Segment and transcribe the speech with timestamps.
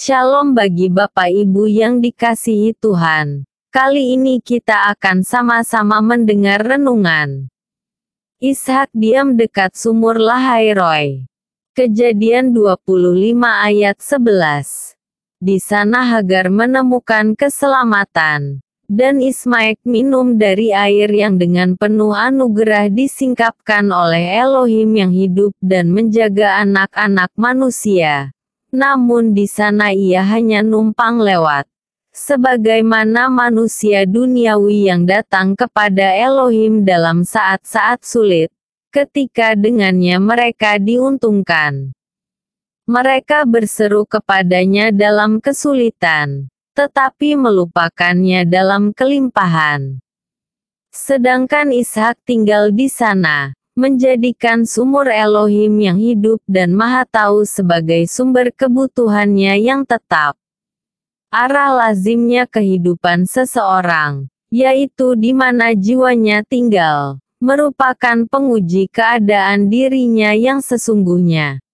[0.00, 3.44] Shalom bagi Bapak Ibu yang dikasihi Tuhan.
[3.68, 7.52] Kali ini kita akan sama-sama mendengar renungan.
[8.40, 11.28] Ishak diam dekat sumur Lahairoi.
[11.76, 12.80] Kejadian 25
[13.44, 14.96] ayat 11.
[15.36, 23.84] Di sana Hagar menemukan keselamatan dan Ismail minum dari air yang dengan penuh anugerah disingkapkan
[23.92, 28.32] oleh Elohim yang hidup dan menjaga anak-anak manusia.
[28.70, 31.66] Namun di sana ia hanya numpang lewat.
[32.10, 38.50] Sebagaimana manusia duniawi yang datang kepada Elohim dalam saat-saat sulit,
[38.90, 41.94] ketika dengannya mereka diuntungkan.
[42.90, 50.00] Mereka berseru kepadanya dalam kesulitan tetapi melupakannya dalam kelimpahan.
[50.88, 58.52] Sedangkan Ishak tinggal di sana, menjadikan sumur Elohim yang hidup dan maha tahu sebagai sumber
[58.52, 60.36] kebutuhannya yang tetap.
[61.32, 71.64] Arah lazimnya kehidupan seseorang, yaitu di mana jiwanya tinggal, merupakan penguji keadaan dirinya yang sesungguhnya.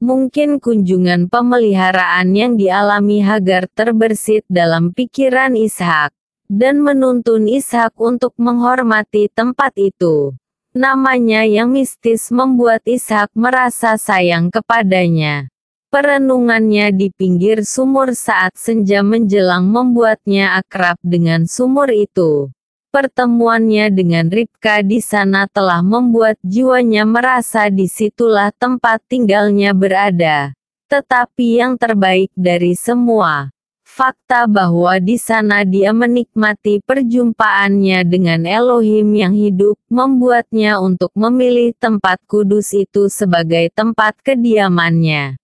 [0.00, 6.14] Mungkin kunjungan pemeliharaan yang dialami Hagar terbersit dalam pikiran Ishak,
[6.48, 10.32] dan menuntun Ishak untuk menghormati tempat itu.
[10.78, 15.50] Namanya yang mistis membuat Ishak merasa sayang kepadanya.
[15.90, 22.54] Perenungannya di pinggir sumur saat senja menjelang membuatnya akrab dengan sumur itu.
[22.94, 30.54] Pertemuannya dengan Ribka di sana telah membuat jiwanya merasa di situlah tempat tinggalnya berada.
[30.86, 33.50] Tetapi yang terbaik dari semua,
[33.98, 42.22] fakta bahwa di sana dia menikmati perjumpaannya dengan Elohim yang hidup, membuatnya untuk memilih tempat
[42.30, 45.34] kudus itu sebagai tempat kediamannya.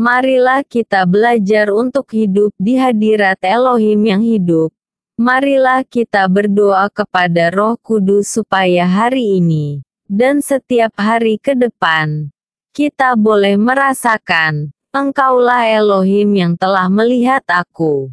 [0.00, 4.72] Marilah kita belajar untuk hidup di hadirat Elohim yang hidup,
[5.18, 12.30] Marilah kita berdoa kepada Roh Kudus supaya hari ini dan setiap hari ke depan
[12.70, 18.10] kita boleh merasakan Engkaulah Elohim yang telah melihat aku.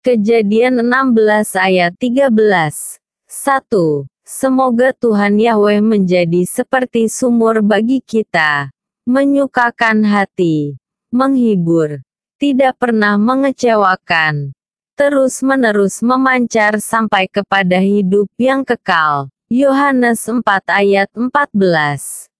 [0.00, 4.08] Kejadian 16 ayat 13 1.
[4.24, 8.72] Semoga Tuhan Yahweh menjadi seperti sumur bagi kita,
[9.04, 10.80] menyukakan hati,
[11.12, 12.00] menghibur,
[12.40, 14.56] tidak pernah mengecewakan,
[14.96, 19.28] terus-menerus memancar sampai kepada hidup yang kekal.
[19.52, 20.40] Yohanes 4
[20.72, 22.31] ayat 14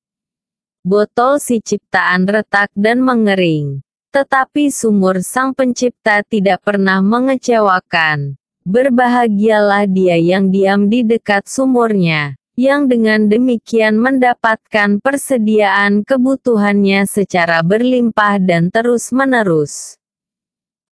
[0.82, 3.86] Botol si ciptaan retak dan mengering.
[4.10, 8.34] Tetapi sumur sang pencipta tidak pernah mengecewakan.
[8.66, 18.42] Berbahagialah dia yang diam di dekat sumurnya, yang dengan demikian mendapatkan persediaan kebutuhannya secara berlimpah
[18.42, 20.02] dan terus-menerus.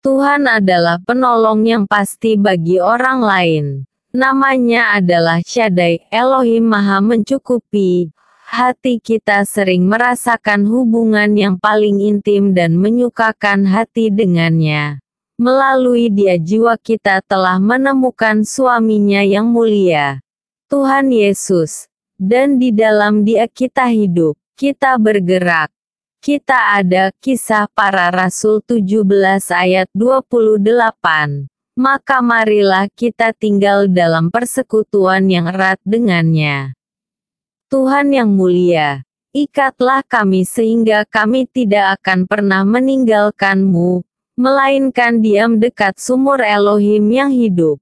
[0.04, 3.64] Tuhan adalah penolong yang pasti bagi orang lain.
[4.12, 8.12] Namanya adalah Shaddai, Elohim Maha Mencukupi.
[8.48, 15.04] Hati kita sering merasakan hubungan yang paling intim dan menyukakan hati dengannya.
[15.36, 20.24] Melalui dia jiwa kita telah menemukan suaminya yang mulia.
[20.72, 21.92] Tuhan Yesus.
[22.16, 25.68] Dan di dalam dia kita hidup, kita bergerak,
[26.24, 29.04] kita ada kisah para rasul 17
[29.52, 31.52] ayat 28.
[31.76, 36.77] Maka marilah kita tinggal dalam persekutuan yang erat dengannya.
[37.68, 39.04] Tuhan yang mulia,
[39.36, 44.00] ikatlah kami sehingga kami tidak akan pernah meninggalkanmu,
[44.40, 47.76] melainkan diam dekat sumur Elohim yang hidup.